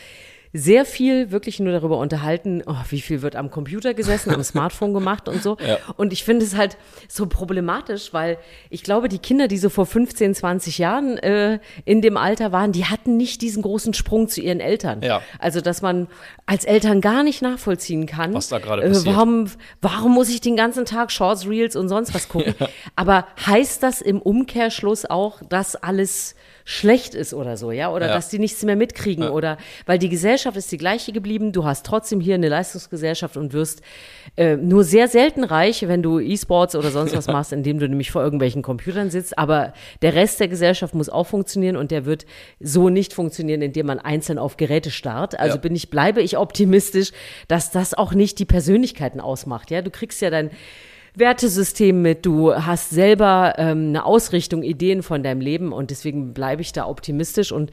[0.53, 4.93] sehr viel wirklich nur darüber unterhalten, oh, wie viel wird am Computer gesessen, am Smartphone
[4.93, 5.57] gemacht und so.
[5.65, 5.79] Ja.
[5.97, 6.77] Und ich finde es halt
[7.09, 12.03] so problematisch, weil ich glaube, die Kinder, die so vor 15, 20 Jahren äh, in
[12.03, 15.03] dem Alter waren, die hatten nicht diesen großen Sprung zu ihren Eltern.
[15.03, 15.23] Ja.
[15.39, 16.09] Also, dass man
[16.47, 19.07] als Eltern gar nicht nachvollziehen kann, was da gerade passiert.
[19.07, 19.47] Äh, warum,
[19.81, 22.55] warum muss ich den ganzen Tag Shorts, Reels und sonst was gucken?
[22.59, 22.69] Ja.
[22.97, 26.35] Aber heißt das im Umkehrschluss auch, dass alles
[26.71, 28.15] schlecht ist oder so, ja, oder ja.
[28.15, 29.31] dass die nichts mehr mitkriegen ja.
[29.31, 33.53] oder weil die Gesellschaft ist die gleiche geblieben, du hast trotzdem hier eine Leistungsgesellschaft und
[33.53, 33.83] wirst
[34.37, 38.13] äh, nur sehr selten reich, wenn du E-Sports oder sonst was machst, indem du nämlich
[38.13, 42.25] vor irgendwelchen Computern sitzt, aber der Rest der Gesellschaft muss auch funktionieren und der wird
[42.61, 45.41] so nicht funktionieren, indem man einzeln auf Geräte starrt.
[45.41, 45.61] Also ja.
[45.61, 47.11] bin ich bleibe ich optimistisch,
[47.49, 49.83] dass das auch nicht die Persönlichkeiten ausmacht, ja?
[49.83, 50.51] Du kriegst ja dann
[51.15, 56.63] Wertesystem mit, du hast selber ähm, eine Ausrichtung, Ideen von deinem Leben und deswegen bleibe
[56.63, 57.71] ich da optimistisch und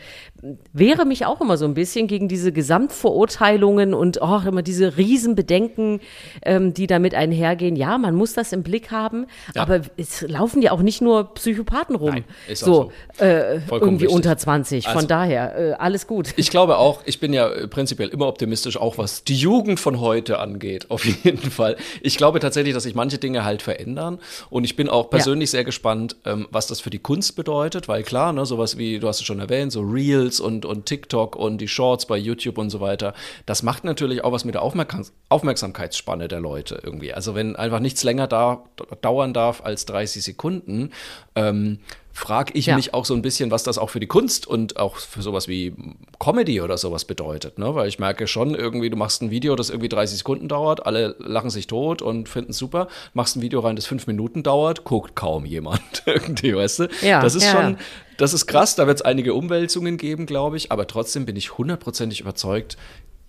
[0.74, 6.00] wehre mich auch immer so ein bisschen gegen diese Gesamtverurteilungen und auch immer diese Riesenbedenken,
[6.44, 7.76] ähm, die damit einhergehen.
[7.76, 9.62] Ja, man muss das im Blick haben, ja.
[9.62, 13.24] aber es laufen ja auch nicht nur Psychopathen rum, Nein, ist so, so.
[13.24, 14.10] Äh, irgendwie richtig.
[14.10, 14.86] unter 20.
[14.86, 16.34] Von also, daher, äh, alles gut.
[16.38, 20.40] Ich glaube auch, ich bin ja prinzipiell immer optimistisch, auch was die Jugend von heute
[20.40, 21.78] angeht, auf jeden Fall.
[22.02, 24.20] Ich glaube tatsächlich, dass sich manche Dinge Dinge halt verändern.
[24.50, 25.58] Und ich bin auch persönlich ja.
[25.58, 29.08] sehr gespannt, ähm, was das für die Kunst bedeutet, weil klar, ne, sowas wie, du
[29.10, 32.70] hast es schon erwähnt, so Reels und, und TikTok und die Shorts bei YouTube und
[32.70, 33.14] so weiter,
[33.46, 37.14] das macht natürlich auch was mit der Aufmerksam Aufmerksamkeitsspanne der Leute irgendwie.
[37.14, 38.64] Also wenn einfach nichts länger da
[39.02, 40.92] dauern darf als 30 Sekunden,
[41.36, 41.80] ähm,
[42.18, 42.76] frage ich ja.
[42.76, 45.48] mich auch so ein bisschen, was das auch für die Kunst und auch für sowas
[45.48, 45.76] wie
[46.20, 47.60] Comedy oder sowas bedeutet.
[47.60, 47.76] Ne?
[47.76, 51.16] Weil ich merke schon irgendwie, du machst ein Video, das irgendwie 30 Sekunden dauert, alle
[51.20, 54.84] lachen sich tot und finden es super, machst ein Video rein, das fünf Minuten dauert,
[54.84, 56.88] guckt kaum jemand irgendwie, weißt du?
[57.04, 57.52] Ja, das ist ja.
[57.52, 57.78] schon,
[58.18, 61.56] das ist krass, da wird es einige Umwälzungen geben, glaube ich, aber trotzdem bin ich
[61.60, 62.78] hundertprozentig überzeugt,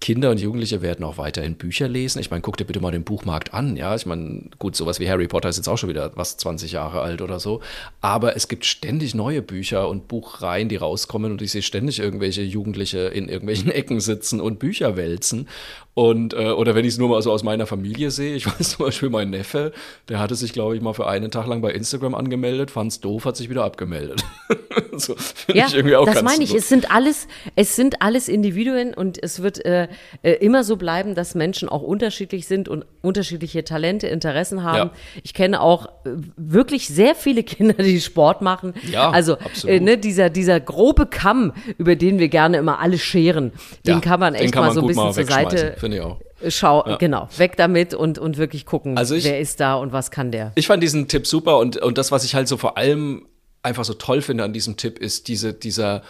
[0.01, 2.21] Kinder und Jugendliche werden auch weiterhin Bücher lesen.
[2.21, 3.77] Ich meine, guck dir bitte mal den Buchmarkt an.
[3.77, 6.73] Ja, ich meine, gut, sowas wie Harry Potter ist jetzt auch schon wieder was 20
[6.73, 7.61] Jahre alt oder so.
[8.01, 12.43] Aber es gibt ständig neue Bücher und Buchreihen, die rauskommen und ich sehe ständig irgendwelche
[12.43, 15.49] Jugendliche in irgendwelchen Ecken sitzen und Bücher wälzen.
[15.95, 18.77] Und, äh, oder wenn ich es nur mal so aus meiner Familie sehe, ich weiß
[18.77, 19.73] zum Beispiel, mein Neffe,
[20.09, 23.01] der hatte sich, glaube ich, mal für einen Tag lang bei Instagram angemeldet, fand es
[23.01, 24.23] doof, hat sich wieder abgemeldet.
[25.07, 25.17] so,
[25.53, 26.51] Ja, ich irgendwie auch das meine ich.
[26.51, 26.57] so.
[26.57, 29.89] Es sind alles, es sind alles Individuen und es wird äh,
[30.23, 34.77] äh, immer so bleiben, dass Menschen auch unterschiedlich sind und unterschiedliche Talente, Interessen haben.
[34.77, 34.91] Ja.
[35.23, 38.75] Ich kenne auch äh, wirklich sehr viele Kinder, die Sport machen.
[38.91, 43.53] Ja, also äh, ne, dieser dieser grobe Kamm, über den wir gerne immer alle scheren,
[43.87, 45.25] den Ja, kann man den echt kann mal man so ein gut bisschen mal zur
[45.25, 46.19] Seite finde ich auch.
[46.49, 50.13] Schau, genau, weg damit und, und wirklich gucken, Also ich- wer ist da und was
[50.13, 50.53] kann der.
[50.55, 53.27] Ich fand diesen Tipp super und, und das, was ich halt so vor allem
[53.69, 56.03] einfach so toll finde an diesem Tipp, ist diese, dieser,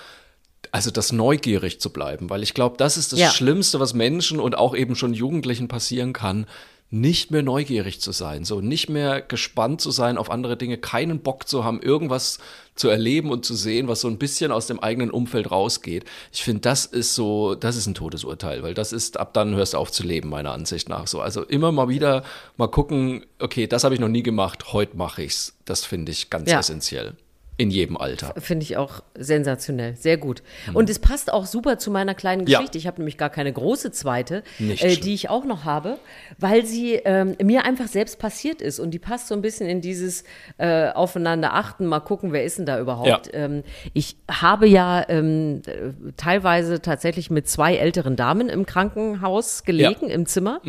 [0.73, 3.31] also das neugierig zu bleiben, weil ich glaube, das ist das Ja.
[3.31, 6.47] Schlimmste, was Menschen und auch eben schon Jugendlichen passieren kann,
[6.91, 11.21] nicht mehr neugierig zu sein, so nicht mehr gespannt zu sein auf andere Dinge, keinen
[11.21, 12.39] Bock zu haben, irgendwas
[12.77, 16.07] zu erleben und zu sehen, was so ein bisschen aus dem eigenen Umfeld rausgeht.
[16.33, 19.75] Ich finde, das ist so, das ist ein Todesurteil, weil das ist, ab dann hörst
[19.75, 21.21] du auf zu leben, meiner Ansicht nach so.
[21.21, 22.25] Also immer mal wieder
[22.57, 25.59] mal gucken, okay, das habe ich noch nie gemacht, heute mache ich's.
[25.67, 26.59] Das finde ich ganz Ja.
[26.61, 27.17] essentiell.
[27.61, 28.35] In jedem Alter.
[28.41, 30.45] Finde ich auch sensationell, sehr gut.
[30.75, 32.59] Und es passt auch super zu meiner kleinen Ja.
[32.59, 32.79] Geschichte.
[32.79, 35.99] Ich habe nämlich gar keine große zweite, äh, die ich auch noch habe,
[36.39, 38.79] weil sie ähm, mir einfach selbst passiert ist.
[38.79, 40.23] Und die passt so ein bisschen in dieses
[40.59, 43.27] äh, Aufeinander achten, mal gucken, wer ist denn da überhaupt.
[43.27, 43.33] Ja.
[43.33, 50.09] Ähm, ich habe ja ähm, äh, teilweise tatsächlich mit zwei älteren Damen im Krankenhaus gelegen,
[50.09, 50.61] im Zimmer.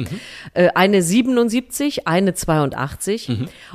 [0.56, 3.30] Äh, eine 77, eine 82.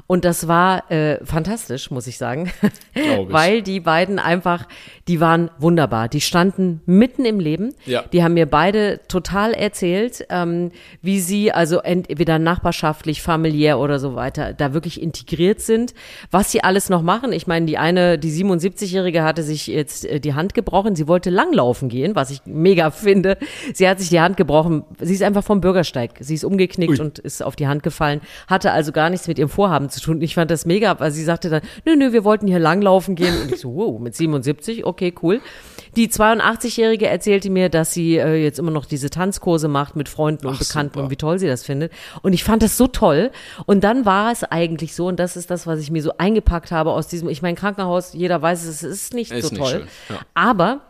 [0.08, 2.50] Und das war äh, fantastisch, muss ich sagen.
[3.04, 3.32] Ich.
[3.32, 4.66] Weil die beiden einfach,
[5.08, 6.08] die waren wunderbar.
[6.08, 7.74] Die standen mitten im Leben.
[7.84, 8.02] Ja.
[8.12, 10.70] Die haben mir beide total erzählt, ähm,
[11.02, 15.94] wie sie also entweder nachbarschaftlich, familiär oder so weiter da wirklich integriert sind.
[16.30, 17.32] Was sie alles noch machen.
[17.32, 20.96] Ich meine, die eine, die 77-Jährige hatte sich jetzt äh, die Hand gebrochen.
[20.96, 23.36] Sie wollte langlaufen gehen, was ich mega finde.
[23.74, 24.84] Sie hat sich die Hand gebrochen.
[25.00, 26.12] Sie ist einfach vom Bürgersteig.
[26.20, 28.20] Sie ist umgeknickt und ist auf die Hand gefallen.
[28.46, 30.22] Hatte also gar nichts mit ihrem Vorhaben zu tun.
[30.22, 33.34] Ich fand das mega, weil sie sagte dann, nö, nö, wir wollten hier langlaufen gehen.
[33.42, 35.40] Und ich so, wow, mit 77, okay, cool.
[35.96, 40.46] Die 82-Jährige erzählte mir, dass sie äh, jetzt immer noch diese Tanzkurse macht mit Freunden
[40.46, 41.04] und Ach, Bekannten super.
[41.04, 41.92] und wie toll sie das findet.
[42.22, 43.30] Und ich fand das so toll.
[43.66, 46.72] Und dann war es eigentlich so, und das ist das, was ich mir so eingepackt
[46.72, 49.60] habe aus diesem, ich meine, Krankenhaus, jeder weiß es, es ist nicht Ist so nicht
[49.62, 49.70] toll.
[49.70, 50.20] schön, ja.
[50.34, 50.80] Aber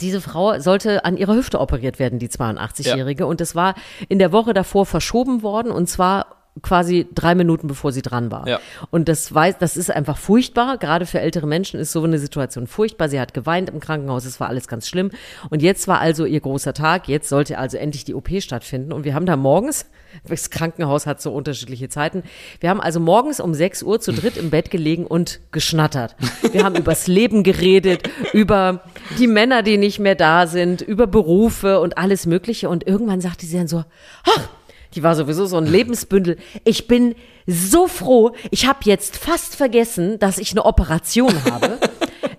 [0.00, 3.26] diese Frau sollte an ihrer Hüfte operiert werden, die 82-Jährige.
[3.26, 3.74] Und es war
[4.08, 8.46] in der Woche davor verschoben worden und zwar quasi drei Minuten bevor sie dran war.
[8.46, 8.60] Ja.
[8.90, 10.78] Und das weiß, das ist einfach furchtbar.
[10.78, 13.08] Gerade für ältere Menschen ist so eine Situation furchtbar.
[13.08, 15.10] Sie hat geweint im Krankenhaus, es war alles ganz schlimm.
[15.50, 17.08] Und jetzt war also ihr großer Tag.
[17.08, 18.92] Jetzt sollte also endlich die OP stattfinden.
[18.92, 19.86] Und wir haben da morgens,
[20.28, 22.22] das Krankenhaus hat so unterschiedliche Zeiten.
[22.60, 26.14] Wir haben also morgens um 6 Uhr zu dritt im Bett gelegen und geschnattert.
[26.52, 28.82] Wir haben übers Leben geredet, über
[29.18, 32.68] die Männer, die nicht mehr da sind, über Berufe und alles Mögliche.
[32.68, 33.84] Und irgendwann sagte sie dann so,
[34.24, 34.48] ach,
[34.94, 36.36] die war sowieso so ein Lebensbündel.
[36.64, 37.14] Ich bin
[37.46, 38.32] so froh.
[38.50, 41.78] Ich habe jetzt fast vergessen, dass ich eine Operation habe.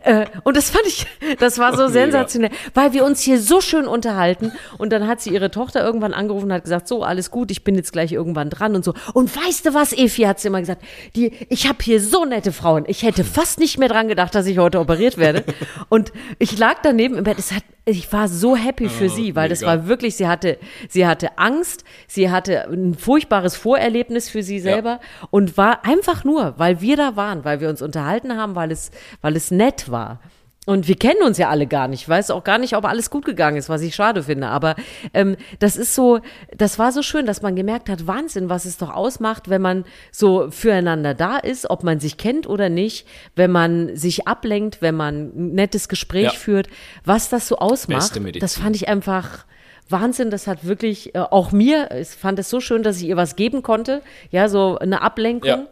[0.06, 1.08] Äh, und das fand ich,
[1.40, 1.94] das war so Mega.
[1.94, 4.52] sensationell, weil wir uns hier so schön unterhalten.
[4.78, 7.64] Und dann hat sie ihre Tochter irgendwann angerufen und hat gesagt, so, alles gut, ich
[7.64, 8.94] bin jetzt gleich irgendwann dran und so.
[9.14, 10.84] Und weißt du was, Efi, hat sie immer gesagt,
[11.16, 12.84] die, ich habe hier so nette Frauen.
[12.88, 15.44] Ich hätte fast nicht mehr dran gedacht, dass ich heute operiert werde.
[15.90, 17.40] Und ich lag daneben im Bett.
[17.40, 19.72] Es hat, ich war so happy für sie, weil das mega.
[19.72, 20.58] war wirklich, sie hatte,
[20.90, 26.56] sie hatte Angst, sie hatte ein furchtbares Vorerlebnis für sie selber und war einfach nur,
[26.58, 28.90] weil wir da waren, weil wir uns unterhalten haben, weil es,
[29.22, 30.20] weil es nett war.
[30.66, 32.02] Und wir kennen uns ja alle gar nicht.
[32.02, 34.48] Ich weiß auch gar nicht, ob alles gut gegangen ist, was ich schade finde.
[34.48, 34.76] Aber
[35.14, 36.20] ähm, das ist so,
[36.58, 39.86] das war so schön, dass man gemerkt hat, Wahnsinn, was es doch ausmacht, wenn man
[40.12, 44.96] so füreinander da ist, ob man sich kennt oder nicht, wenn man sich ablenkt, wenn
[44.96, 46.30] man ein nettes Gespräch Ja.
[46.32, 46.68] führt,
[47.04, 48.12] was das so ausmacht.
[48.42, 49.46] Das fand ich einfach
[49.88, 50.32] Wahnsinn.
[50.32, 53.36] Das hat wirklich äh, auch mir, ich fand es so schön, dass ich ihr was
[53.36, 54.02] geben konnte.
[54.32, 55.48] Ja, so eine Ablenkung.
[55.50, 55.68] Ja.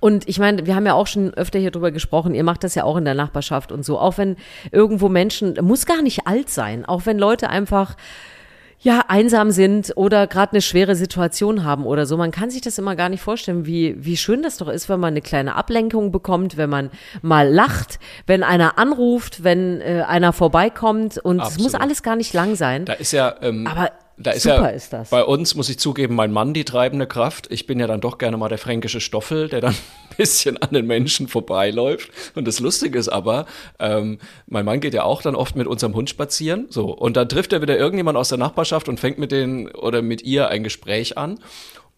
[0.00, 2.74] Und ich meine, wir haben ja auch schon öfter hier drüber gesprochen, ihr macht das
[2.74, 3.98] ja auch in der Nachbarschaft und so.
[3.98, 4.36] Auch wenn
[4.72, 7.96] irgendwo Menschen, muss gar nicht alt sein, auch wenn Leute einfach
[8.82, 12.16] ja einsam sind oder gerade eine schwere Situation haben oder so.
[12.16, 15.00] Man kann sich das immer gar nicht vorstellen, wie, wie schön das doch ist, wenn
[15.00, 20.32] man eine kleine Ablenkung bekommt, wenn man mal lacht, wenn einer anruft, wenn äh, einer
[20.32, 21.82] vorbeikommt und es muss Absolut.
[21.82, 22.86] alles gar nicht lang sein.
[22.86, 25.10] Da ist ja, ähm, Aber da ist super ja ist das.
[25.10, 27.46] bei uns, muss ich zugeben, mein Mann die treibende Kraft.
[27.50, 29.72] Ich bin ja dann doch gerne mal der fränkische Stoffel, der dann
[30.10, 32.10] ein bisschen an den Menschen vorbeiläuft.
[32.34, 33.46] Und das Lustige ist aber,
[33.78, 36.66] ähm, mein Mann geht ja auch dann oft mit unserem Hund spazieren.
[36.68, 40.02] So, und dann trifft er wieder irgendjemand aus der Nachbarschaft und fängt mit denen oder
[40.02, 41.38] mit ihr ein Gespräch an.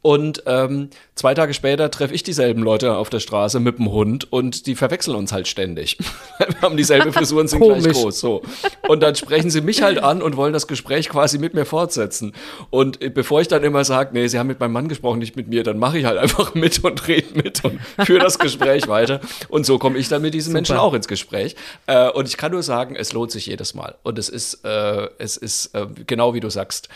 [0.03, 4.31] Und ähm, zwei Tage später treffe ich dieselben Leute auf der Straße mit dem Hund
[4.33, 5.97] und die verwechseln uns halt ständig.
[6.38, 8.19] Wir haben dieselbe Frisur und sind gleich groß.
[8.19, 8.43] So.
[8.88, 12.35] Und dann sprechen sie mich halt an und wollen das Gespräch quasi mit mir fortsetzen.
[12.71, 15.37] Und äh, bevor ich dann immer sage, nee, sie haben mit meinem Mann gesprochen, nicht
[15.37, 18.88] mit mir, dann mache ich halt einfach mit und rede mit und führe das Gespräch
[18.88, 19.21] weiter.
[19.49, 21.55] Und so komme ich dann mit diesen Menschen auch ins Gespräch.
[21.87, 23.95] Äh, und ich kann nur sagen, es lohnt sich jedes Mal.
[24.03, 26.88] Und es ist, äh, es ist äh, genau wie du sagst,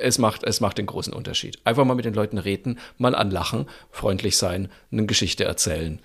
[0.00, 1.58] es macht, es macht den großen Unterschied.
[1.64, 6.00] Einfach mal mit den Leuten reden, mal anlachen, freundlich sein, eine Geschichte erzählen.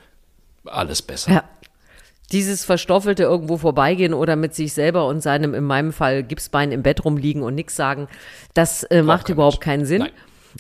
[0.66, 1.32] Alles besser.
[1.32, 1.44] Ja.
[2.32, 6.82] Dieses verstoffelte irgendwo vorbeigehen oder mit sich selber und seinem, in meinem Fall, Gipsbein im
[6.82, 8.08] Bett rumliegen und nichts sagen,
[8.54, 9.66] das äh, macht überhaupt Mensch.
[9.66, 10.00] keinen Sinn.
[10.00, 10.12] Nein.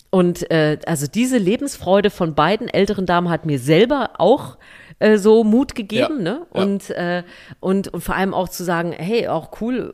[0.10, 4.58] Und äh, also diese Lebensfreude von beiden älteren Damen hat mir selber auch
[4.99, 6.41] äh, so Mut gegeben, Ja, ne?
[6.53, 6.62] ja.
[6.62, 7.23] Und, äh,
[7.60, 9.93] und, und vor allem auch zu sagen, hey, auch cool,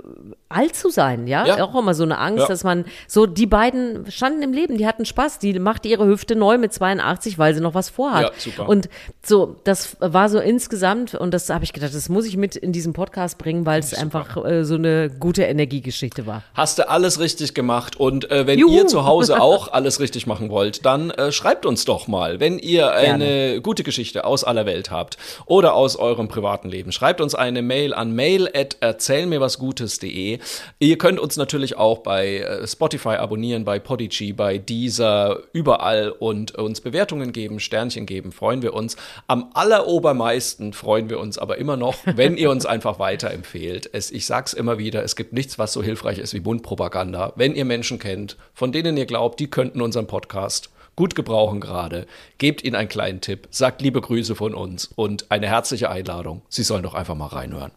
[0.49, 1.45] alt zu sein, ja?
[1.45, 1.63] Ja.
[1.63, 5.05] Auch immer so eine Angst, dass man so, die beiden standen im Leben, die hatten
[5.05, 8.23] Spaß, die macht ihre Hüfte neu mit 82, weil sie noch was vorhat.
[8.23, 8.67] Ja, super.
[8.67, 8.89] Und
[9.23, 12.71] so, das war so insgesamt, und das habe ich gedacht, das muss ich mit in
[12.71, 16.43] diesen Podcast bringen, weil es einfach äh, so eine gute Energiegeschichte war.
[16.53, 18.73] Hast du alles richtig gemacht und äh, wenn Juhu.
[18.75, 22.59] ihr zu Hause auch alles richtig machen wollt, dann äh, schreibt uns doch mal, wenn
[22.59, 26.91] ihr eine gute Geschichte aus aller Welt habt oder aus eurem privaten Leben.
[26.91, 30.39] Schreibt uns eine Mail an mail at erzählmirwasgutes.de.
[30.79, 36.55] Ihr könnt uns natürlich auch bei äh, Spotify abonnieren, bei Podigy, bei Deezer, überall und
[36.55, 38.97] uns Bewertungen geben, Sternchen geben, freuen wir uns.
[39.27, 43.89] Am allerobermeisten freuen wir uns aber immer noch, wenn ihr uns einfach weiterempfehlt.
[43.93, 47.33] Es, ich sag's immer wieder, es gibt nichts, was so hilfreich ist wie Mundpropaganda.
[47.35, 52.07] Wenn ihr Menschen kennt, von denen ihr glaubt, die könnten unseren Podcast gut gebrauchen gerade,
[52.39, 56.41] gebt ihnen einen kleinen Tipp, sagt liebe Grüße von uns und eine herzliche Einladung.
[56.49, 57.71] Sie sollen doch einfach mal reinhören.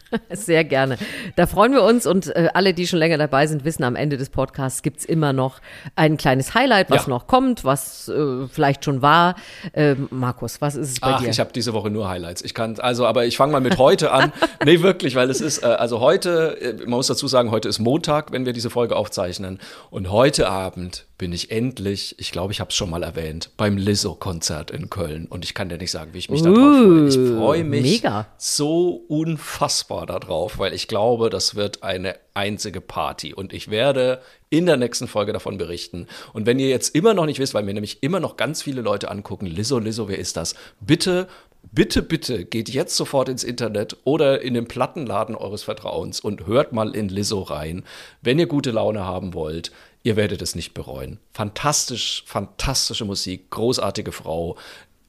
[0.30, 0.98] Sehr gerne.
[1.36, 4.16] Da freuen wir uns und äh, alle, die schon länger dabei sind, wissen, am Ende
[4.16, 5.60] des Podcasts gibt's immer noch
[5.96, 7.10] ein kleines Highlight, was Ja.
[7.10, 9.36] noch kommt, was äh, vielleicht schon war.
[9.74, 11.28] Ähm, Markus, was ist es bei Ach, dir?
[11.28, 12.42] ich habe diese Woche nur Highlights.
[12.42, 14.32] Ich kann, also, aber ich fange mal mit heute an.
[14.64, 17.78] nee, wirklich, weil es ist, äh, also heute, äh, man muss dazu sagen, heute ist
[17.78, 19.58] Montag, wenn wir diese Folge aufzeichnen.
[19.90, 23.76] Und heute Abend bin ich endlich, ich glaube, ich habe es schon mal erwähnt, beim
[23.76, 25.26] Lizzo-Konzert in Köln.
[25.30, 27.06] Und ich kann dir nicht sagen, wie ich mich darauf freue.
[27.06, 28.26] Ich freue mich mega.
[28.38, 33.34] so unfassbar darauf, weil ich glaube, das wird eine einzige Party.
[33.34, 36.08] Und ich werde in der nächsten Folge davon berichten.
[36.32, 38.82] Und wenn ihr jetzt immer noch nicht wisst, weil mir nämlich immer noch ganz viele
[38.82, 40.56] Leute angucken, Lizzo, Lizzo, wer ist das?
[40.80, 41.28] Bitte,
[41.70, 46.72] bitte, bitte geht jetzt sofort ins Internet oder in den Plattenladen eures Vertrauens und hört
[46.72, 47.84] mal in Lizzo rein.
[48.20, 49.72] Wenn ihr gute Laune haben wollt,
[50.02, 51.18] ihr werdet es nicht bereuen.
[51.32, 54.56] Fantastisch, fantastische Musik, großartige Frau.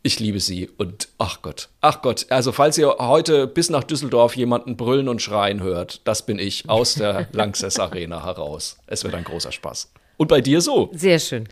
[0.06, 2.26] Ich liebe sie und ach Gott, ach Gott.
[2.30, 6.70] Also falls ihr heute bis nach Düsseldorf jemanden brüllen und schreien hört, das bin ich
[6.70, 8.78] aus der Lanxess Arena heraus.
[8.86, 9.92] Es wird ein großer Spaß.
[10.18, 10.90] Und bei dir so?
[10.94, 11.48] Sehr schön.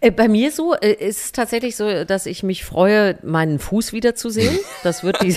[0.00, 3.92] Äh, Bei mir so äh, ist es tatsächlich so, dass ich mich freue, meinen Fuß
[3.92, 4.58] wiederzusehen.
[4.82, 5.36] Das wird die,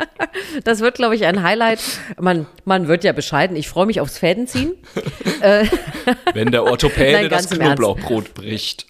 [0.64, 1.80] das wird, glaube ich, ein Highlight.
[2.18, 3.56] Man, man wird ja bescheiden.
[3.56, 4.72] Ich freue mich aufs Fädenziehen.
[6.34, 7.50] Wenn der Orthopäde Nein, das.
[7.50, 8.86] Knoblauchbrot bricht.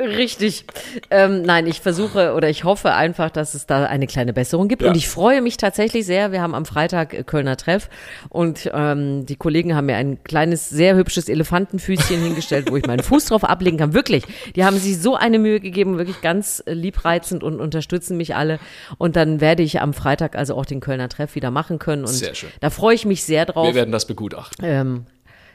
[0.00, 0.64] Richtig.
[1.10, 4.82] Ähm, nein, ich versuche oder ich hoffe einfach, dass es da eine kleine Besserung gibt.
[4.82, 4.88] Ja.
[4.88, 6.32] Und ich freue mich tatsächlich sehr.
[6.32, 7.90] Wir haben am Freitag äh, Kölner Treff
[8.30, 13.02] und ähm, die Kollegen haben mir ein kleines, sehr hübsches Elefantenfüßchen hingestellt, wo ich meinen
[13.02, 13.92] Fuß drauf ablegen kann.
[13.92, 14.24] Wirklich.
[14.56, 18.58] Die haben sich so eine Mühe gegeben, wirklich ganz äh, liebreizend und unterstützen mich alle.
[18.96, 22.02] Und dann werde ich am Freitag also auch den Kölner Treff wieder machen können.
[22.02, 22.50] Und Sehr schön.
[22.60, 23.66] da freue ich mich sehr drauf.
[23.66, 24.64] Wir werden das begutachten.
[24.66, 25.06] Ähm,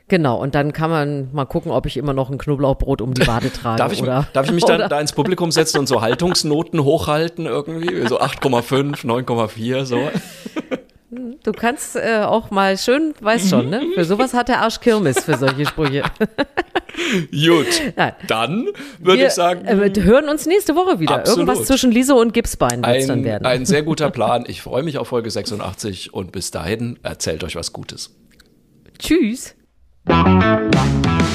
[0.08, 3.26] genau, und dann kann man mal gucken, ob ich immer noch ein Knoblauchbrot um die
[3.28, 3.78] Wade trage.
[3.78, 7.46] Darf ich, oder, darf ich mich dann da ins Publikum setzen und so Haltungsnoten hochhalten
[7.46, 8.08] irgendwie?
[8.08, 10.10] So 8,5, 9,4, so.
[11.44, 13.82] Du kannst äh, auch mal schön, weißt schon, ne?
[13.94, 16.04] Für sowas hat der Arsch Kirmes für solche Sprüche.
[17.32, 17.68] Gut.
[17.96, 18.14] Nein.
[18.28, 18.68] Dann
[19.00, 21.16] würde Wir ich sagen, äh, wir hören uns nächste Woche wieder.
[21.20, 21.48] Absolut.
[21.48, 23.46] Irgendwas zwischen Liso und Gipsbein wird es dann werden.
[23.46, 24.46] ein sehr guter Plan.
[24.48, 28.16] Ich freue mich auf Folge 86 und bis dahin erzählt euch was Gutes.
[28.98, 29.56] Tschüss.
[30.08, 31.35] Thank you.